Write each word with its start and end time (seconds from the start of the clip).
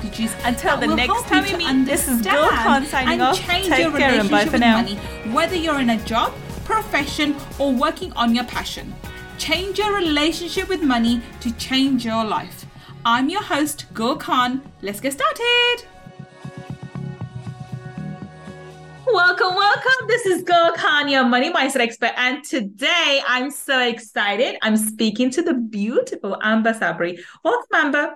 Until 0.45 0.77
the 0.79 0.87
next 0.95 1.23
time 1.29 1.45
we 1.45 1.57
meet, 1.57 1.87
this 1.87 2.09
is 2.09 2.21
Gull 2.23 2.51
Khan 2.51 2.87
signing 2.87 3.21
off. 3.21 3.37
Take 3.39 3.65
care 3.97 4.21
and 4.21 4.31
bye 4.31 4.45
for 4.47 4.59
now. 4.59 4.85
Whether 5.33 5.57
you're 5.57 5.81
in 5.81 5.91
a 5.91 5.97
job, 6.05 6.33
profession, 6.65 7.37
or 7.59 7.73
working 7.73 8.13
on 8.15 8.35
your 8.35 8.45
passion. 8.45 8.95
Change 9.39 9.79
your 9.79 9.95
relationship 9.95 10.69
with 10.69 10.83
money 10.83 11.21
to 11.41 11.53
change 11.57 12.05
your 12.05 12.25
life. 12.25 12.67
I'm 13.05 13.29
your 13.29 13.43
host, 13.43 13.87
Gull 13.93 14.17
Khan. 14.17 14.63
Let's 14.81 15.01
get 15.01 15.13
started. 15.13 15.85
Welcome, 19.07 19.55
welcome. 19.55 20.09
This 20.09 20.27
is 20.27 20.43
Gull 20.43 20.73
Khan, 20.73 21.09
your 21.09 21.25
money 21.25 21.53
mindset 21.53 21.81
expert. 21.81 22.13
And 22.17 22.43
today 22.43 23.21
I'm 23.27 23.51
so 23.51 23.81
excited. 23.81 24.57
I'm 24.63 24.77
speaking 24.77 25.31
to 25.31 25.43
the 25.43 25.55
beautiful 25.55 26.39
Amber 26.43 26.73
Sabri. 26.73 27.21
Welcome, 27.45 27.69
Amber. 27.75 28.15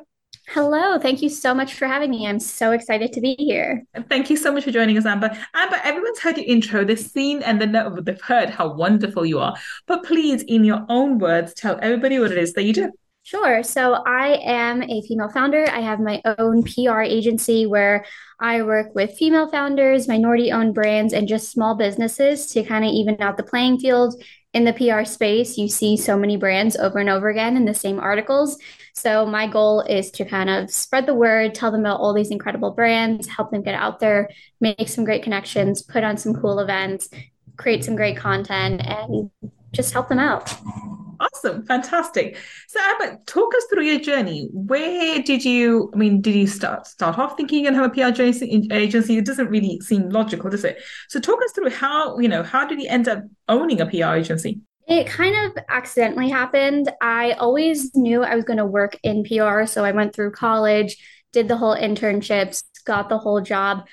Hello, 0.51 0.99
thank 0.99 1.21
you 1.21 1.29
so 1.29 1.53
much 1.53 1.75
for 1.75 1.87
having 1.87 2.11
me. 2.11 2.27
I'm 2.27 2.41
so 2.41 2.73
excited 2.73 3.13
to 3.13 3.21
be 3.21 3.35
here. 3.39 3.85
Thank 4.09 4.31
you 4.31 4.37
so 4.37 4.51
much 4.51 4.65
for 4.65 4.71
joining 4.71 4.97
us, 4.97 5.05
Amber. 5.05 5.31
Amber, 5.55 5.77
everyone's 5.85 6.21
heard 6.21 6.39
your 6.39 6.47
intro, 6.47 6.85
they've 6.85 6.99
seen 6.99 7.43
and 7.43 7.61
they've 7.61 8.21
heard 8.23 8.49
how 8.49 8.73
wonderful 8.73 9.27
you 9.27 9.41
are. 9.41 9.55
But 9.87 10.05
please, 10.05 10.43
in 10.45 10.65
your 10.65 10.87
own 10.89 11.19
words, 11.19 11.53
tell 11.53 11.79
everybody 11.83 12.19
what 12.19 12.33
it 12.33 12.39
is 12.39 12.55
that 12.55 12.63
you 12.63 12.73
do. 12.73 12.91
Sure. 13.25 13.63
So 13.63 14.03
I 14.07 14.41
am 14.43 14.83
a 14.83 15.03
female 15.03 15.29
founder. 15.29 15.67
I 15.71 15.81
have 15.81 16.01
my 16.01 16.23
own 16.25 16.63
PR 16.63 17.03
agency 17.03 17.67
where 17.67 18.07
I 18.41 18.63
work 18.63 18.95
with 18.95 19.19
female 19.19 19.51
founders, 19.51 20.09
minority 20.09 20.51
owned 20.51 20.75
brands, 20.75 21.13
and 21.13 21.29
just 21.29 21.51
small 21.51 21.75
businesses 21.75 22.47
to 22.53 22.63
kind 22.63 22.87
of 22.87 22.91
even 22.91 23.21
out 23.21 23.37
the 23.37 23.43
playing 23.43 23.81
field 23.81 24.15
in 24.55 24.65
the 24.65 24.73
PR 24.73 25.05
space, 25.05 25.59
you 25.59 25.69
see 25.69 25.97
so 25.97 26.17
many 26.17 26.37
brands 26.37 26.75
over 26.77 26.99
and 26.99 27.11
over 27.11 27.29
again 27.29 27.57
in 27.57 27.67
the 27.67 27.75
same 27.75 28.01
articles. 28.01 28.59
So, 28.99 29.25
my 29.25 29.47
goal 29.47 29.83
is 29.83 30.11
to 30.13 30.25
kind 30.25 30.51
of 30.51 30.71
spread 30.73 31.07
the 31.07 31.15
word, 31.15 31.55
tell 31.55 31.71
them 31.71 31.83
about 31.83 32.01
all 32.01 32.13
these 32.13 32.33
incredible 32.33 32.73
brands, 32.73 33.29
help 33.29 33.53
them 33.53 33.63
get 33.63 33.77
out 33.77 34.01
there, 34.01 34.29
make 34.61 34.89
some 34.89 35.05
great 35.05 35.23
connections, 35.23 35.83
put 35.83 36.03
on 36.03 36.17
some 36.17 36.35
cool 36.35 36.59
events, 36.59 37.09
create 37.57 37.85
some 37.85 37.95
great 37.95 38.17
content, 38.17 38.83
and 38.85 39.31
just 39.71 39.93
help 39.93 40.09
them 40.09 40.19
out. 40.19 40.53
Awesome, 41.21 41.65
fantastic. 41.65 42.37
So, 42.67 42.81
Amber, 42.81 43.21
talk 43.27 43.55
us 43.55 43.65
through 43.71 43.85
your 43.85 44.01
journey. 44.01 44.49
Where 44.53 45.23
did 45.23 45.45
you? 45.45 45.93
I 45.95 45.97
mean, 45.97 46.21
did 46.21 46.35
you 46.35 46.49
start 46.49 46.89
start 46.89 47.19
off 47.19 47.37
thinking 47.37 47.63
you're 47.63 47.71
going 47.73 47.81
to 47.81 48.01
have 48.01 48.09
a 48.09 48.15
PR 48.15 48.21
agency? 48.73 49.17
It 49.17 49.27
doesn't 49.27 49.49
really 49.49 49.81
seem 49.81 50.09
logical, 50.09 50.51
does 50.51 50.65
it? 50.65 50.83
So, 51.09 51.21
talk 51.21 51.41
us 51.45 51.53
through 51.53 51.71
how 51.71 52.19
you 52.19 52.29
know 52.29 52.43
how 52.43 52.67
did 52.67 52.81
you 52.81 52.89
end 52.89 53.07
up 53.07 53.23
owning 53.49 53.81
a 53.81 53.87
PR 53.87 54.17
agency? 54.17 54.61
It 54.89 55.07
kind 55.07 55.37
of 55.37 55.63
accidentally 55.69 56.31
happened. 56.31 56.91
I 57.03 57.33
always 57.33 57.95
knew 57.95 58.25
I 58.25 58.35
was 58.35 58.45
going 58.47 58.57
to 58.57 58.65
work 58.65 58.97
in 59.03 59.23
PR, 59.23 59.67
so 59.67 59.85
I 59.85 59.93
went 59.93 60.15
through 60.15 60.31
college, 60.33 60.97
did 61.33 61.47
the 61.47 61.59
whole 61.59 61.77
internships, 61.77 62.63
got 62.87 63.11
the 63.11 63.19
whole 63.19 63.43
job. 63.43 63.87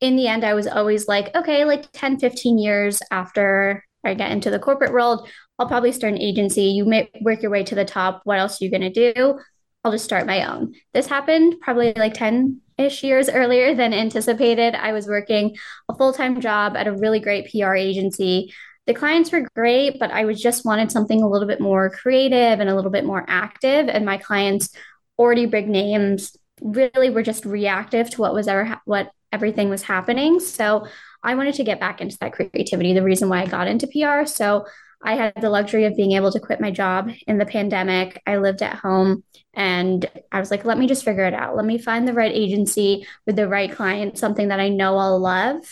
In 0.00 0.16
the 0.16 0.26
end, 0.26 0.44
I 0.44 0.54
was 0.54 0.66
always 0.66 1.06
like, 1.06 1.32
okay, 1.36 1.64
like 1.64 1.92
10, 1.92 2.18
15 2.18 2.58
years 2.58 3.00
after 3.12 3.84
I 4.04 4.14
get 4.14 4.32
into 4.32 4.50
the 4.50 4.58
corporate 4.58 4.92
world, 4.92 5.28
I'll 5.58 5.68
probably 5.68 5.92
start 5.92 6.14
an 6.14 6.20
agency. 6.20 6.64
You 6.64 6.84
may 6.84 7.08
work 7.20 7.42
your 7.42 7.52
way 7.52 7.62
to 7.64 7.74
the 7.76 7.84
top. 7.84 8.22
What 8.24 8.38
else 8.38 8.60
are 8.60 8.64
you 8.64 8.70
going 8.70 8.92
to 8.92 9.12
do? 9.12 9.38
I'll 9.84 9.92
just 9.92 10.04
start 10.04 10.26
my 10.26 10.50
own. 10.50 10.74
This 10.92 11.06
happened 11.06 11.60
probably 11.60 11.92
like 11.94 12.14
10 12.14 12.60
ish 12.76 13.04
years 13.04 13.28
earlier 13.28 13.74
than 13.74 13.92
anticipated. 13.92 14.74
I 14.74 14.92
was 14.92 15.06
working 15.06 15.56
a 15.88 15.94
full 15.94 16.12
time 16.12 16.40
job 16.40 16.76
at 16.76 16.88
a 16.88 16.92
really 16.92 17.20
great 17.20 17.50
PR 17.52 17.74
agency. 17.74 18.52
The 18.86 18.94
clients 18.94 19.30
were 19.30 19.48
great, 19.54 19.98
but 19.98 20.10
I 20.10 20.24
was 20.24 20.40
just 20.40 20.64
wanted 20.64 20.90
something 20.90 21.22
a 21.22 21.28
little 21.28 21.46
bit 21.46 21.60
more 21.60 21.90
creative 21.90 22.60
and 22.60 22.68
a 22.68 22.74
little 22.74 22.90
bit 22.90 23.04
more 23.04 23.24
active. 23.28 23.88
And 23.88 24.04
my 24.04 24.16
clients, 24.16 24.70
already 25.18 25.46
big 25.46 25.68
names, 25.68 26.36
really 26.60 27.10
were 27.10 27.22
just 27.22 27.44
reactive 27.44 28.10
to 28.10 28.20
what 28.20 28.34
was 28.34 28.48
ever 28.48 28.64
ha- 28.64 28.82
what 28.84 29.10
everything 29.32 29.68
was 29.70 29.82
happening. 29.82 30.40
So 30.40 30.86
I 31.22 31.34
wanted 31.34 31.54
to 31.54 31.64
get 31.64 31.80
back 31.80 32.00
into 32.00 32.16
that 32.20 32.32
creativity. 32.32 32.92
The 32.92 33.02
reason 33.02 33.28
why 33.28 33.42
I 33.42 33.46
got 33.46 33.68
into 33.68 33.86
PR. 33.86 34.26
So 34.26 34.66
I 35.02 35.14
had 35.14 35.40
the 35.40 35.50
luxury 35.50 35.84
of 35.84 35.96
being 35.96 36.12
able 36.12 36.30
to 36.32 36.40
quit 36.40 36.60
my 36.60 36.70
job 36.70 37.10
in 37.26 37.38
the 37.38 37.46
pandemic. 37.46 38.20
I 38.26 38.36
lived 38.36 38.62
at 38.62 38.76
home 38.76 39.24
and 39.54 40.04
I 40.30 40.40
was 40.40 40.50
like, 40.50 40.64
let 40.64 40.78
me 40.78 40.86
just 40.86 41.04
figure 41.04 41.24
it 41.24 41.34
out. 41.34 41.56
Let 41.56 41.64
me 41.64 41.78
find 41.78 42.06
the 42.06 42.12
right 42.12 42.32
agency 42.32 43.06
with 43.26 43.36
the 43.36 43.48
right 43.48 43.72
client, 43.72 44.18
something 44.18 44.48
that 44.48 44.60
I 44.60 44.68
know 44.68 44.96
I'll 44.98 45.18
love. 45.18 45.62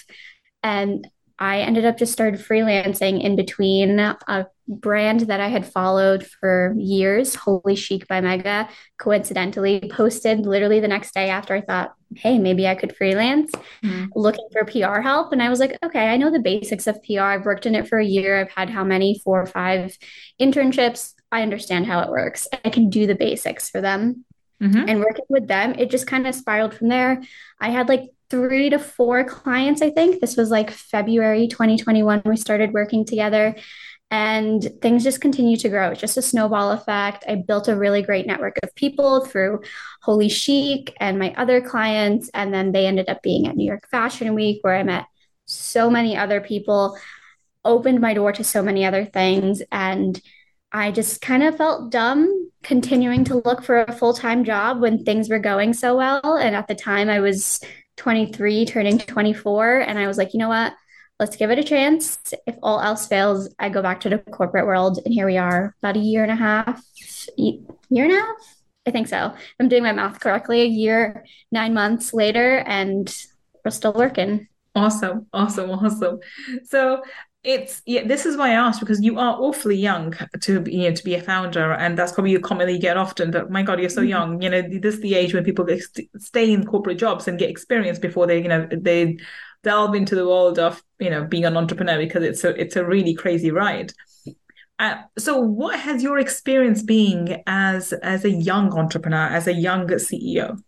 And 0.63 1.07
I 1.39 1.61
ended 1.61 1.85
up 1.85 1.99
just 1.99 2.13
started 2.13 2.41
freelancing 2.41 3.23
in 3.23 3.37
between 3.37 3.99
a 3.99 4.47
brand 4.67 5.21
that 5.21 5.41
I 5.41 5.49
had 5.49 5.67
followed 5.67 6.27
for 6.27 6.75
years, 6.77 7.35
Holy 7.35 7.77
Chic 7.77 8.07
by 8.09 8.21
Mega, 8.21 8.69
coincidentally 8.99 9.91
posted 9.93 10.47
literally 10.47 10.81
the 10.81 10.89
next 10.89 11.15
day 11.15 11.31
after 11.31 11.55
I 11.55 11.61
thought, 11.61 11.95
hey, 12.17 12.39
maybe 12.39 12.67
I 12.67 12.75
could 12.75 12.97
freelance, 12.97 13.53
mm-hmm. 13.83 14.07
looking 14.15 14.47
for 14.53 14.65
PR 14.65 15.01
help. 15.01 15.33
And 15.33 15.43
I 15.43 15.49
was 15.49 15.61
like, 15.61 15.79
okay, 15.85 16.09
I 16.09 16.17
know 16.17 16.31
the 16.31 16.41
basics 16.41 16.87
of 16.87 17.03
PR. 17.03 17.21
I've 17.21 17.45
worked 17.45 17.67
in 17.67 17.75
it 17.75 17.89
for 17.89 17.99
a 17.99 18.05
year. 18.05 18.41
I've 18.41 18.51
had 18.51 18.69
how 18.69 18.85
many, 18.85 19.21
four 19.25 19.41
or 19.41 19.47
five 19.47 19.97
internships. 20.41 21.15
I 21.31 21.43
understand 21.43 21.87
how 21.87 22.01
it 22.01 22.11
works. 22.11 22.49
I 22.65 22.71
can 22.71 22.91
do 22.91 23.07
the 23.07 23.15
basics 23.15 23.71
for 23.71 23.81
them. 23.81 24.25
Mm-hmm. 24.63 24.89
And 24.89 25.01
working 25.01 25.27
with 25.29 25.47
them, 25.47 25.77
it 25.79 25.91
just 25.91 26.07
kind 26.07 26.27
of 26.27 26.35
spiraled 26.35 26.75
from 26.75 26.89
there. 26.89 27.23
I 27.61 27.71
had 27.71 27.89
like 27.89 28.11
three 28.31 28.71
to 28.71 28.79
four 28.79 29.25
clients, 29.25 29.83
I 29.83 29.91
think. 29.91 30.21
This 30.21 30.37
was 30.37 30.51
like 30.51 30.71
February 30.71 31.49
2021. 31.49 32.23
We 32.25 32.37
started 32.37 32.73
working 32.73 33.05
together 33.05 33.57
and 34.11 34.71
things 34.81 35.05
just 35.05 35.21
continue 35.21 35.57
to 35.59 35.69
grow. 35.69 35.91
It's 35.91 36.01
just 36.01 36.17
a 36.17 36.23
snowball 36.23 36.73
effect. 36.73 37.25
I 37.29 37.35
built 37.37 37.69
a 37.69 37.77
really 37.77 38.03
great 38.03 38.27
network 38.27 38.59
of 38.63 38.75
people 38.75 39.27
through 39.27 39.61
Holy 40.03 40.31
Chic 40.31 40.97
and 40.99 41.19
my 41.19 41.35
other 41.37 41.61
clients. 41.61 42.31
And 42.33 42.53
then 42.53 42.73
they 42.73 42.87
ended 42.87 43.09
up 43.09 43.23
being 43.23 43.47
at 43.47 43.57
New 43.57 43.67
York 43.67 43.87
Fashion 43.91 44.35
Week, 44.35 44.61
where 44.63 44.77
I 44.77 44.83
met 44.83 45.05
so 45.45 45.91
many 45.91 46.17
other 46.17 46.41
people, 46.41 46.99
opened 47.65 48.01
my 48.01 48.15
door 48.15 48.33
to 48.33 48.45
so 48.45 48.63
many 48.63 48.87
other 48.87 49.05
things. 49.05 49.63
And 49.71 50.19
I 50.73 50.91
just 50.91 51.21
kind 51.21 51.43
of 51.43 51.57
felt 51.57 51.91
dumb 51.91 52.51
continuing 52.63 53.25
to 53.25 53.37
look 53.37 53.63
for 53.63 53.81
a 53.81 53.93
full 53.93 54.15
time 54.15 54.43
job 54.43 54.81
when 54.81 55.05
things 55.05 55.29
were 55.29 55.39
going 55.39 55.75
so 55.75 55.97
well. 55.97 56.37
And 56.37 56.57
at 56.57 56.67
the 56.67 56.75
time, 56.75 57.11
I 57.11 57.21
was 57.21 57.61
23, 57.99 58.65
turning 58.65 58.99
24. 58.99 59.81
And 59.81 59.99
I 59.99 60.07
was 60.07 60.17
like, 60.17 60.33
you 60.33 60.39
know 60.39 60.49
what? 60.49 60.73
Let's 61.21 61.37
give 61.37 61.51
it 61.51 61.59
a 61.59 61.65
chance. 61.65 62.19
If 62.47 62.57
all 62.63 62.81
else 62.81 63.07
fails, 63.07 63.53
I 63.59 63.69
go 63.69 63.83
back 63.83 64.01
to 64.01 64.09
the 64.09 64.19
corporate 64.19 64.67
world. 64.67 65.01
And 65.05 65.13
here 65.13 65.27
we 65.27 65.37
are, 65.37 65.75
about 65.83 65.97
a 65.97 66.01
year 66.01 66.23
and 66.23 66.33
a 66.33 66.37
half, 66.37 66.83
year 67.37 68.05
and 68.05 68.13
a 68.13 68.17
half? 68.17 68.57
I 68.87 68.91
think 68.91 69.09
so. 69.09 69.35
I'm 69.61 69.69
doing 69.69 69.83
my 69.83 69.93
math 69.93 70.21
correctly. 70.21 70.63
A 70.63 70.67
year, 70.67 71.25
nine 71.53 71.75
months 71.75 72.15
later, 72.15 72.59
and 72.59 73.15
we're 73.65 73.73
still 73.73 73.93
working. 73.93 74.49
Awesome, 74.75 75.27
awesome, 75.33 75.71
awesome. 75.71 76.21
So 76.65 77.03
it's 77.45 77.83
yeah 77.87 78.05
this 78.05 78.27
is 78.27 78.37
why 78.37 78.49
i 78.49 78.55
asked 78.55 78.81
because 78.81 79.01
you 79.01 79.19
are 79.19 79.37
awfully 79.41 79.77
young 79.77 80.13
to 80.41 80.61
be 80.61 80.73
you 80.73 80.89
know 80.89 80.95
to 80.95 81.05
be 81.05 81.15
a 81.15 81.23
founder 81.23 81.73
and 81.73 81.97
that's 81.97 82.13
probably 82.13 82.35
a 82.35 82.41
comment 82.41 82.71
you 82.71 82.79
get 82.79 82.97
often 82.97 83.31
that 83.31 83.49
my 83.49 83.63
god 83.63 83.79
you're 83.79 83.89
so 83.89 84.01
mm-hmm. 84.01 84.09
young 84.09 84.43
you 84.43 84.51
know 84.51 84.61
this 84.61 84.97
is 84.97 85.01
the 85.01 85.15
age 85.15 85.33
when 85.33 85.45
people 85.45 85.67
stay 86.19 86.53
in 86.53 86.67
corporate 86.67 86.99
jobs 86.99 87.29
and 87.29 87.39
get 87.39 87.49
experience 87.49 87.99
before 87.99 88.27
they 88.27 88.43
you 88.43 88.49
know 88.49 88.67
they 88.73 89.17
delve 89.63 89.95
into 89.95 90.17
the 90.17 90.27
world 90.27 90.59
of 90.59 90.83
you 90.99 91.11
know 91.11 91.25
being 91.25 91.45
an 91.45 91.57
entrepreneur 91.57 91.99
because 91.99 92.25
it's 92.25 92.43
a 92.43 92.61
it's 92.61 92.75
a 92.75 92.85
really 92.85 93.15
crazy 93.15 93.53
ride 93.53 93.93
uh, 94.81 94.97
so 95.17 95.39
what 95.39 95.79
has 95.79 96.03
your 96.03 96.19
experience 96.19 96.83
been 96.83 97.43
as 97.47 97.93
as 97.95 98.25
a 98.25 98.31
young 98.31 98.73
entrepreneur 98.77 99.27
as 99.27 99.47
a 99.47 99.53
young 99.53 99.87
ceo 99.87 100.59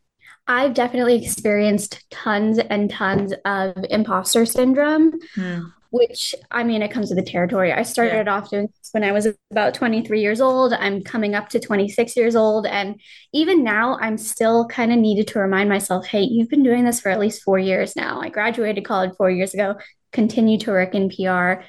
I've 0.46 0.74
definitely 0.74 1.24
experienced 1.24 2.04
tons 2.10 2.58
and 2.58 2.90
tons 2.90 3.32
of 3.44 3.76
imposter 3.88 4.44
syndrome, 4.44 5.12
mm. 5.36 5.72
Which 5.90 6.34
I 6.50 6.62
mean, 6.62 6.82
it 6.82 6.90
comes 6.90 7.10
with 7.10 7.18
the 7.18 7.30
territory. 7.30 7.72
I 7.72 7.82
started 7.82 8.26
yeah. 8.26 8.34
off 8.34 8.50
doing 8.50 8.66
this 8.66 8.90
when 8.92 9.04
I 9.04 9.12
was 9.12 9.26
about 9.50 9.74
23 9.74 10.20
years 10.20 10.40
old. 10.40 10.72
I'm 10.72 11.02
coming 11.02 11.34
up 11.34 11.48
to 11.50 11.60
26 11.60 12.16
years 12.16 12.36
old. 12.36 12.66
And 12.66 13.00
even 13.32 13.64
now, 13.64 13.98
I'm 14.00 14.16
still 14.16 14.66
kind 14.68 14.92
of 14.92 14.98
needed 14.98 15.26
to 15.28 15.40
remind 15.40 15.68
myself 15.68 16.06
hey, 16.06 16.22
you've 16.22 16.48
been 16.48 16.62
doing 16.62 16.84
this 16.84 17.00
for 17.00 17.08
at 17.08 17.20
least 17.20 17.42
four 17.42 17.58
years 17.58 17.96
now. 17.96 18.20
I 18.20 18.28
graduated 18.28 18.84
college 18.84 19.12
four 19.16 19.30
years 19.30 19.52
ago, 19.52 19.76
continue 20.12 20.58
to 20.58 20.70
work 20.70 20.94
in 20.94 21.10
PR 21.10 21.64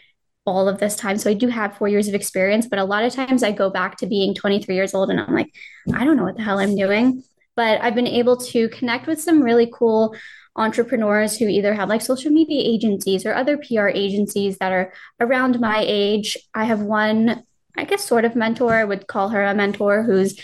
all 0.45 0.67
of 0.67 0.79
this 0.79 0.95
time. 0.95 1.17
So 1.17 1.29
I 1.29 1.33
do 1.33 1.47
have 1.47 1.77
four 1.77 1.87
years 1.87 2.07
of 2.07 2.15
experience, 2.15 2.67
but 2.67 2.79
a 2.79 2.83
lot 2.83 3.03
of 3.03 3.13
times 3.13 3.43
I 3.43 3.51
go 3.51 3.69
back 3.69 3.97
to 3.97 4.07
being 4.07 4.33
23 4.33 4.73
years 4.73 4.93
old 4.93 5.11
and 5.11 5.19
I'm 5.19 5.33
like, 5.33 5.53
I 5.93 6.03
don't 6.03 6.17
know 6.17 6.23
what 6.23 6.35
the 6.35 6.43
hell 6.43 6.59
I'm 6.59 6.75
doing 6.75 7.23
but 7.55 7.81
I've 7.81 7.95
been 7.95 8.07
able 8.07 8.37
to 8.37 8.69
connect 8.69 9.07
with 9.07 9.21
some 9.21 9.41
really 9.41 9.69
cool 9.73 10.15
entrepreneurs 10.55 11.37
who 11.37 11.47
either 11.47 11.73
have 11.73 11.89
like 11.89 12.01
social 12.01 12.31
media 12.31 12.61
agencies 12.63 13.25
or 13.25 13.33
other 13.33 13.57
PR 13.57 13.87
agencies 13.87 14.57
that 14.57 14.71
are 14.71 14.93
around 15.19 15.59
my 15.59 15.83
age. 15.87 16.37
I 16.53 16.65
have 16.65 16.81
one, 16.81 17.43
I 17.77 17.85
guess, 17.85 18.03
sort 18.03 18.25
of 18.25 18.35
mentor, 18.35 18.73
I 18.73 18.83
would 18.83 19.07
call 19.07 19.29
her 19.29 19.43
a 19.43 19.55
mentor, 19.55 20.03
who's 20.03 20.39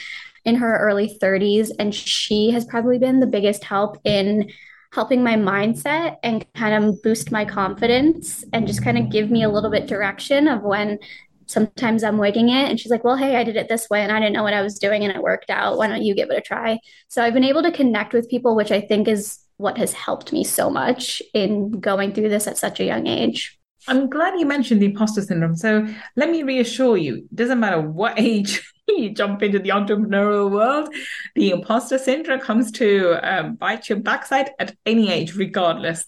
in 0.45 0.55
her 0.55 0.77
early 0.77 1.17
30s. 1.21 1.71
And 1.77 1.93
she 1.93 2.51
has 2.51 2.65
probably 2.65 2.99
been 2.99 3.19
the 3.19 3.27
biggest 3.27 3.65
help 3.65 3.99
in 4.05 4.49
helping 4.93 5.23
my 5.23 5.35
mindset 5.35 6.15
and 6.23 6.45
kind 6.53 6.85
of 6.85 7.01
boost 7.03 7.31
my 7.31 7.43
confidence 7.43 8.45
and 8.53 8.65
just 8.65 8.83
kind 8.83 8.97
of 8.97 9.09
give 9.09 9.29
me 9.29 9.43
a 9.43 9.49
little 9.49 9.69
bit 9.69 9.87
direction 9.87 10.47
of 10.47 10.63
when 10.63 10.97
sometimes 11.47 12.03
I'm 12.03 12.17
winging 12.17 12.49
it. 12.49 12.69
And 12.69 12.79
she's 12.79 12.91
like, 12.91 13.03
well, 13.03 13.17
hey, 13.17 13.35
I 13.35 13.43
did 13.43 13.57
it 13.57 13.67
this 13.67 13.89
way 13.89 14.01
and 14.01 14.11
I 14.11 14.19
didn't 14.19 14.33
know 14.33 14.43
what 14.43 14.53
I 14.53 14.61
was 14.61 14.79
doing 14.79 15.03
and 15.03 15.13
it 15.13 15.21
worked 15.21 15.49
out. 15.49 15.77
Why 15.77 15.87
don't 15.87 16.03
you 16.03 16.15
give 16.15 16.29
it 16.29 16.37
a 16.37 16.41
try? 16.41 16.79
So 17.09 17.21
I've 17.21 17.33
been 17.33 17.43
able 17.43 17.63
to 17.63 17.71
connect 17.71 18.13
with 18.13 18.29
people, 18.29 18.55
which 18.55 18.71
I 18.71 18.79
think 18.79 19.07
is 19.07 19.39
what 19.57 19.77
has 19.77 19.93
helped 19.93 20.31
me 20.31 20.43
so 20.43 20.69
much 20.69 21.21
in 21.33 21.71
going 21.71 22.13
through 22.13 22.29
this 22.29 22.47
at 22.47 22.57
such 22.57 22.79
a 22.79 22.85
young 22.85 23.07
age. 23.07 23.59
I'm 23.87 24.09
glad 24.09 24.39
you 24.39 24.45
mentioned 24.45 24.81
the 24.81 24.87
imposter 24.87 25.21
syndrome. 25.21 25.55
So 25.55 25.87
let 26.15 26.29
me 26.29 26.43
reassure 26.43 26.97
you, 26.97 27.15
it 27.17 27.35
doesn't 27.35 27.59
matter 27.59 27.81
what 27.81 28.13
age 28.19 28.61
you 28.87 29.09
jump 29.09 29.43
into 29.43 29.59
the 29.59 29.69
entrepreneurial 29.69 30.51
world, 30.51 30.89
the 31.35 31.51
imposter 31.51 31.97
syndrome 31.97 32.39
comes 32.39 32.71
to 32.73 33.15
um, 33.21 33.55
bite 33.55 33.89
your 33.89 33.99
backside 33.99 34.51
at 34.59 34.75
any 34.85 35.11
age, 35.11 35.35
regardless 35.35 36.05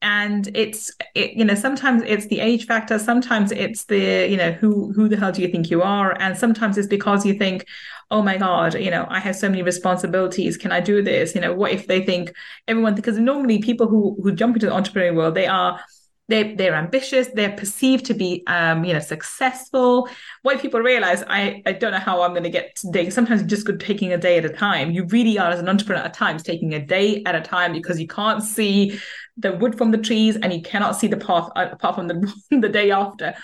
and 0.00 0.48
it's 0.54 0.92
it, 1.14 1.32
you 1.32 1.44
know 1.44 1.54
sometimes 1.54 2.02
it's 2.06 2.26
the 2.26 2.38
age 2.38 2.66
factor 2.66 2.98
sometimes 2.98 3.50
it's 3.50 3.84
the 3.86 4.28
you 4.30 4.36
know 4.36 4.52
who 4.52 4.92
who 4.92 5.08
the 5.08 5.16
hell 5.16 5.32
do 5.32 5.42
you 5.42 5.48
think 5.48 5.70
you 5.70 5.82
are? 5.82 6.16
And 6.20 6.36
sometimes 6.36 6.78
it's 6.78 6.86
because 6.86 7.26
you 7.26 7.34
think 7.34 7.66
oh 8.10 8.22
my 8.22 8.36
god 8.38 8.74
you 8.74 8.90
know 8.90 9.06
i 9.10 9.18
have 9.18 9.34
so 9.34 9.48
many 9.48 9.62
responsibilities. 9.62 10.56
Can 10.56 10.70
i 10.70 10.80
do 10.80 11.02
this? 11.02 11.34
You 11.34 11.40
know 11.40 11.52
what 11.52 11.72
if 11.72 11.86
they 11.88 12.04
think 12.04 12.32
everyone 12.68 12.94
because 12.94 13.18
normally 13.18 13.58
people 13.58 13.88
who 13.88 14.16
who 14.22 14.32
jump 14.32 14.54
into 14.54 14.66
the 14.66 14.72
entrepreneurial 14.72 15.16
world 15.16 15.34
they 15.34 15.46
are 15.46 15.80
they 16.28 16.54
they're 16.54 16.74
ambitious 16.74 17.28
they're 17.28 17.56
perceived 17.56 18.04
to 18.04 18.14
be 18.14 18.44
um 18.46 18.84
you 18.84 18.92
know 18.92 19.00
successful. 19.00 20.08
What 20.42 20.60
people 20.60 20.78
realize 20.80 21.24
i 21.26 21.60
i 21.66 21.72
don't 21.72 21.90
know 21.90 21.98
how 21.98 22.22
i'm 22.22 22.30
going 22.30 22.44
to 22.44 22.50
get 22.50 22.76
today 22.76 23.10
sometimes 23.10 23.42
just 23.42 23.66
good 23.66 23.80
taking 23.80 24.12
a 24.12 24.18
day 24.18 24.38
at 24.38 24.44
a 24.44 24.50
time. 24.50 24.92
You 24.92 25.06
really 25.06 25.38
are 25.38 25.50
as 25.50 25.58
an 25.58 25.68
entrepreneur 25.68 26.02
at 26.02 26.14
times 26.14 26.44
taking 26.44 26.74
a 26.74 26.86
day 26.86 27.24
at 27.24 27.34
a 27.34 27.40
time 27.40 27.72
because 27.72 27.98
you 28.00 28.06
can't 28.06 28.44
see 28.44 29.00
the 29.38 29.52
wood 29.52 29.78
from 29.78 29.90
the 29.90 29.98
trees 29.98 30.36
and 30.36 30.52
you 30.52 30.60
cannot 30.62 30.96
see 30.96 31.06
the 31.06 31.16
path 31.16 31.50
uh, 31.56 31.68
apart 31.72 31.94
from 31.94 32.08
the 32.08 32.32
the 32.50 32.68
day 32.68 32.90
after. 32.90 33.34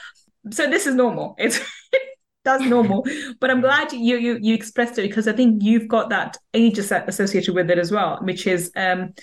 So 0.51 0.69
this 0.69 0.87
is 0.87 0.95
normal. 0.95 1.35
It's 1.39 1.61
that's 2.45 2.65
normal. 2.65 3.07
But 3.41 3.51
i'm 3.51 3.63
glad 3.63 3.93
you 3.93 4.17
you 4.17 4.39
you 4.41 4.55
expressed 4.55 4.99
it 4.99 5.03
because 5.03 5.27
i 5.27 5.33
think 5.33 5.63
you've 5.63 5.89
got 5.89 6.11
that 6.11 6.37
age 6.53 6.79
associated 6.79 7.55
with 7.55 7.71
it 7.71 7.79
as 7.79 7.91
well 7.91 8.19
which 8.23 8.47
is 8.47 8.71
um 8.77 9.15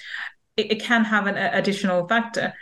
it, 0.58 0.72
it 0.72 0.82
can 0.82 1.04
have 1.06 1.28
an 1.28 1.38
additional 1.38 2.08
factor. 2.08 2.54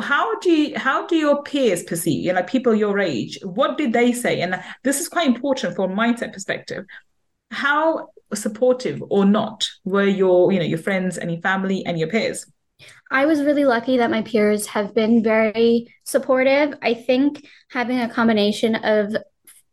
How 0.00 0.38
do 0.38 0.50
you, 0.50 0.78
how 0.78 1.06
do 1.06 1.16
your 1.16 1.42
peers 1.42 1.82
perceive 1.82 2.24
you? 2.24 2.32
Know 2.32 2.42
people 2.44 2.74
your 2.74 2.98
age 3.00 3.38
what 3.42 3.76
did 3.76 3.92
they 3.92 4.12
say? 4.12 4.40
And 4.40 4.62
this 4.84 5.00
is 5.00 5.08
quite 5.08 5.26
important 5.26 5.74
from 5.74 5.92
a 5.92 5.96
mindset 5.96 6.32
perspective. 6.32 6.84
How 7.50 8.08
supportive 8.32 9.02
or 9.10 9.24
not 9.24 9.68
were 9.84 10.06
your 10.06 10.52
you 10.52 10.60
know 10.60 10.64
your 10.64 10.78
friends 10.78 11.18
and 11.18 11.32
your 11.32 11.40
family 11.40 11.84
and 11.84 11.98
your 11.98 12.08
peers 12.08 12.46
I 13.10 13.26
was 13.26 13.42
really 13.42 13.64
lucky 13.64 13.96
that 13.96 14.10
my 14.10 14.22
peers 14.22 14.66
have 14.68 14.94
been 14.94 15.22
very 15.22 15.94
supportive. 16.04 16.74
I 16.82 16.94
think 16.94 17.46
having 17.70 18.00
a 18.00 18.08
combination 18.08 18.76
of 18.76 19.16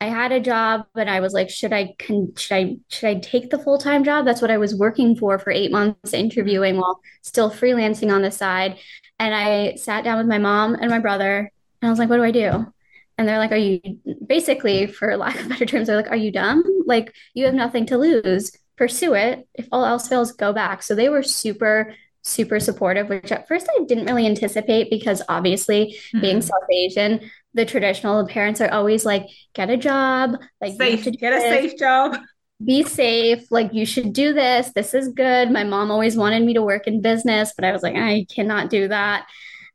I 0.01 0.07
had 0.07 0.33
a 0.33 0.41
job, 0.41 0.87
but 0.95 1.07
I 1.07 1.21
was 1.21 1.35
like, 1.35 1.51
should 1.51 1.75
I 1.75 1.95
con- 1.99 2.33
should 2.39 2.55
I 2.55 2.77
should 2.89 3.09
I 3.11 3.21
take 3.21 3.51
the 3.51 3.59
full 3.59 3.77
time 3.77 4.05
job? 4.05 4.25
That's 4.25 4.41
what 4.41 4.51
I 4.51 4.57
was 4.57 4.75
working 4.75 5.17
for 5.17 5.39
for 5.39 5.51
eight 5.51 5.71
months, 5.71 6.15
interviewing 6.15 6.79
while 6.79 7.01
still 7.21 7.51
freelancing 7.51 8.11
on 8.11 8.23
the 8.23 8.31
side. 8.31 8.79
And 9.19 9.35
I 9.35 9.75
sat 9.75 10.03
down 10.03 10.17
with 10.17 10.27
my 10.27 10.39
mom 10.39 10.77
and 10.77 10.91
my 10.91 10.99
brother, 10.99 11.51
and 11.83 11.89
I 11.89 11.91
was 11.91 11.99
like, 11.99 12.09
what 12.09 12.17
do 12.17 12.25
I 12.25 12.31
do? 12.31 12.73
And 13.21 13.29
they're 13.29 13.39
like, 13.39 13.53
Are 13.53 13.57
you 13.57 13.81
basically, 14.27 14.87
for 14.87 15.15
lack 15.15 15.39
of 15.39 15.49
better 15.51 15.67
terms, 15.67 15.87
they're 15.87 15.97
like, 15.97 16.11
Are 16.11 16.17
you 16.17 16.33
dumb? 16.33 16.65
Like, 16.87 17.15
you 17.35 17.45
have 17.45 17.55
nothing 17.55 17.85
to 17.87 17.99
lose. 17.99 18.51
Pursue 18.77 19.13
it. 19.13 19.47
If 19.55 19.69
all 19.71 19.85
else 19.85 20.09
fails, 20.09 20.33
go 20.33 20.55
back. 20.55 20.83
So 20.83 20.95
they 20.95 21.11
were 21.11 21.23
super, 21.23 21.95
super 22.23 22.59
supportive, 22.59 23.11
which 23.11 23.31
at 23.31 23.47
first 23.47 23.69
I 23.69 23.85
didn't 23.85 24.07
really 24.07 24.27
anticipate 24.27 24.89
because 24.89 25.21
obviously, 25.29 25.99
mm-hmm. 25.99 26.21
being 26.23 26.41
South 26.41 26.65
Asian, 26.73 27.31
the 27.53 27.67
traditional 27.67 28.27
parents 28.27 28.63
are 28.63 28.73
always 28.73 29.05
like, 29.05 29.27
Get 29.53 29.69
a 29.69 29.77
job, 29.77 30.37
like, 30.63 30.79
safe, 30.79 31.05
get 31.19 31.35
a 31.35 31.41
safe 31.41 31.79
job. 31.79 32.17
Be 32.65 32.85
safe. 32.85 33.51
Like, 33.51 33.75
you 33.75 33.85
should 33.85 34.15
do 34.15 34.33
this. 34.33 34.73
This 34.75 34.95
is 34.95 35.09
good. 35.09 35.51
My 35.51 35.65
mom 35.65 35.91
always 35.91 36.17
wanted 36.17 36.43
me 36.43 36.55
to 36.55 36.63
work 36.63 36.87
in 36.87 37.03
business, 37.03 37.53
but 37.55 37.67
I 37.67 37.73
was 37.73 37.83
like, 37.83 37.97
I 37.97 38.27
cannot 38.35 38.71
do 38.71 38.89
that. 38.89 39.27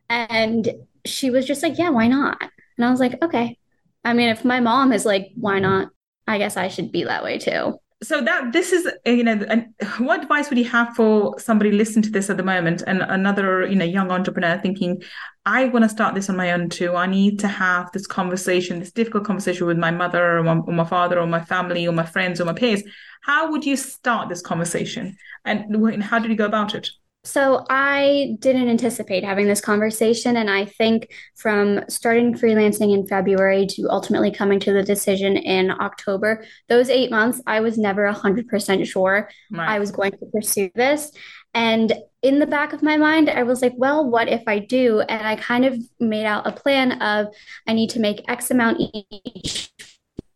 And 0.09 0.67
she 1.05 1.29
was 1.29 1.45
just 1.45 1.61
like, 1.61 1.77
Yeah, 1.77 1.91
why 1.91 2.07
not? 2.07 2.41
And 2.77 2.85
I 2.85 2.91
was 2.91 2.99
like, 2.99 3.21
okay. 3.23 3.57
I 4.03 4.13
mean, 4.13 4.29
if 4.29 4.45
my 4.45 4.59
mom 4.59 4.93
is 4.93 5.05
like, 5.05 5.31
why 5.35 5.59
not? 5.59 5.89
I 6.27 6.37
guess 6.37 6.57
I 6.57 6.67
should 6.67 6.91
be 6.91 7.03
that 7.03 7.23
way 7.23 7.37
too. 7.37 7.79
so 8.03 8.21
that 8.21 8.51
this 8.51 8.71
is 8.73 8.87
you 9.05 9.23
know 9.23 9.37
and 9.49 9.73
what 9.99 10.21
advice 10.21 10.49
would 10.49 10.59
you 10.59 10.65
have 10.65 10.93
for 10.95 11.39
somebody 11.39 11.71
listening 11.71 12.03
to 12.03 12.09
this 12.09 12.29
at 12.29 12.37
the 12.37 12.43
moment 12.43 12.83
and 12.85 13.01
another 13.01 13.65
you 13.65 13.75
know 13.75 13.85
young 13.85 14.11
entrepreneur 14.11 14.59
thinking 14.61 15.01
i 15.45 15.65
want 15.65 15.83
to 15.83 15.89
start 15.89 16.13
this 16.13 16.29
on 16.29 16.35
my 16.35 16.51
own 16.51 16.67
too 16.69 16.95
i 16.95 17.05
need 17.05 17.39
to 17.39 17.47
have 17.47 17.89
this 17.93 18.05
conversation 18.05 18.79
this 18.79 18.91
difficult 18.91 19.23
conversation 19.23 19.65
with 19.65 19.77
my 19.77 19.91
mother 19.91 20.37
or 20.37 20.43
my, 20.43 20.57
or 20.57 20.73
my 20.73 20.83
father 20.83 21.19
or 21.19 21.25
my 21.25 21.43
family 21.43 21.87
or 21.87 21.93
my 21.93 22.05
friends 22.05 22.41
or 22.41 22.45
my 22.45 22.53
peers 22.53 22.83
how 23.21 23.49
would 23.49 23.65
you 23.65 23.77
start 23.77 24.27
this 24.27 24.41
conversation 24.41 25.15
and 25.45 26.03
how 26.03 26.19
did 26.19 26.29
you 26.29 26.37
go 26.37 26.45
about 26.45 26.75
it 26.75 26.89
so 27.25 27.65
I 27.69 28.37
didn't 28.39 28.69
anticipate 28.69 29.23
having 29.23 29.47
this 29.47 29.59
conversation. 29.59 30.37
And 30.37 30.49
I 30.49 30.65
think 30.65 31.11
from 31.35 31.81
starting 31.89 32.35
freelancing 32.35 32.93
in 32.93 33.07
February 33.07 33.65
to 33.71 33.87
ultimately 33.89 34.31
coming 34.31 34.59
to 34.61 34.71
the 34.71 34.83
decision 34.83 35.35
in 35.35 35.71
October, 35.71 36.45
those 36.69 36.89
eight 36.89 37.09
months, 37.09 37.41
I 37.47 37.61
was 37.61 37.77
never 37.77 38.11
100% 38.11 38.85
sure 38.85 39.29
right. 39.51 39.69
I 39.69 39.79
was 39.79 39.91
going 39.91 40.11
to 40.11 40.25
pursue 40.31 40.69
this. 40.75 41.11
And 41.55 41.93
in 42.21 42.39
the 42.39 42.45
back 42.45 42.73
of 42.73 42.83
my 42.83 42.97
mind, 42.97 43.29
I 43.29 43.43
was 43.43 43.61
like, 43.61 43.73
well, 43.77 44.09
what 44.09 44.27
if 44.27 44.43
I 44.45 44.59
do? 44.59 44.99
And 44.99 45.25
I 45.25 45.35
kind 45.37 45.65
of 45.65 45.77
made 45.99 46.25
out 46.25 46.45
a 46.45 46.51
plan 46.51 47.01
of 47.01 47.27
I 47.65 47.73
need 47.73 47.89
to 47.91 47.99
make 47.99 48.29
X 48.29 48.51
amount 48.51 48.81
each 48.93 49.71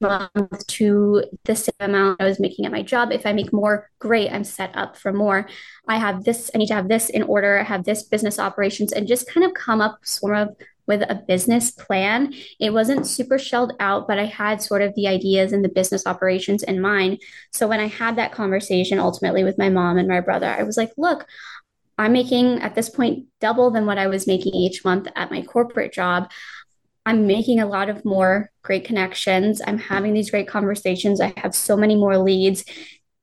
month 0.02 0.66
to 0.68 1.24
the 1.46 1.56
same 1.56 1.74
amount 1.80 2.22
I 2.22 2.26
was 2.26 2.40
making 2.40 2.66
at 2.66 2.72
my 2.72 2.82
job. 2.82 3.12
If 3.12 3.26
I 3.26 3.34
make 3.34 3.54
more, 3.54 3.90
great, 4.00 4.32
I'm 4.32 4.44
set 4.44 4.76
up 4.76 4.98
for 4.98 5.12
more. 5.14 5.48
I 5.88 5.98
have 5.98 6.24
this, 6.24 6.50
I 6.54 6.58
need 6.58 6.68
to 6.68 6.76
have 6.76 6.88
this 6.88 7.10
in 7.10 7.24
order, 7.24 7.60
I 7.60 7.64
have 7.64 7.84
this 7.84 8.04
business 8.04 8.40
operations, 8.40 8.94
and 8.94 9.08
just 9.08 9.32
kind 9.32 9.46
of 9.46 9.54
come 9.54 9.82
up 9.82 10.00
sort 10.04 10.38
of 10.38 10.56
with 10.88 11.04
a 11.04 11.24
business 11.28 11.70
plan. 11.70 12.34
It 12.60 12.74
wasn't 12.74 13.06
super 13.06 13.38
shelled 13.38 13.74
out, 13.80 14.08
but 14.08 14.18
I 14.18 14.26
had 14.26 14.62
sort 14.62 14.82
of 14.82 14.96
the 14.96 15.08
ideas 15.08 15.54
and 15.54 15.64
the 15.64 15.70
business 15.70 16.08
operations 16.08 16.64
in 16.64 16.82
mind. 16.82 17.22
So 17.54 17.68
when 17.68 17.80
I 17.80 17.88
had 17.88 18.16
that 18.16 18.32
conversation 18.32 18.98
ultimately 18.98 19.44
with 19.44 19.60
my 19.60 19.70
mom 19.70 20.00
and 20.00 20.08
my 20.08 20.20
brother, 20.20 20.48
I 20.48 20.64
was 20.64 20.78
like, 20.78 20.92
look, 20.98 21.28
I'm 22.00 22.14
making 22.14 22.62
at 22.62 22.76
this 22.76 22.90
point 22.90 23.26
double 23.40 23.70
than 23.72 23.86
what 23.86 23.98
I 23.98 24.08
was 24.08 24.26
making 24.26 24.56
each 24.56 24.84
month 24.84 25.08
at 25.16 25.30
my 25.30 25.44
corporate 25.44 25.94
job. 25.94 26.32
I'm 27.06 27.26
making 27.28 27.60
a 27.60 27.66
lot 27.66 27.90
of 27.90 28.06
more 28.06 28.52
great 28.62 28.86
connections. 28.86 29.62
I'm 29.66 29.78
having 29.78 30.14
these 30.14 30.30
great 30.30 30.48
conversations. 30.48 31.22
I 31.22 31.34
have 31.38 31.56
so 31.56 31.76
many 31.76 31.96
more 31.96 32.18
leads. 32.18 32.64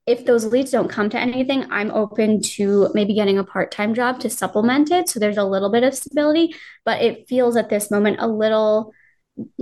If 0.05 0.25
those 0.25 0.45
leads 0.45 0.71
don't 0.71 0.89
come 0.89 1.09
to 1.09 1.19
anything, 1.19 1.65
I'm 1.69 1.91
open 1.91 2.41
to 2.41 2.89
maybe 2.93 3.13
getting 3.13 3.37
a 3.37 3.43
part 3.43 3.71
time 3.71 3.93
job 3.93 4.19
to 4.21 4.29
supplement 4.29 4.91
it. 4.91 5.09
So 5.09 5.19
there's 5.19 5.37
a 5.37 5.43
little 5.43 5.69
bit 5.69 5.83
of 5.83 5.93
stability, 5.93 6.55
but 6.85 7.01
it 7.01 7.27
feels 7.27 7.55
at 7.55 7.69
this 7.69 7.91
moment 7.91 8.17
a 8.19 8.27
little, 8.27 8.93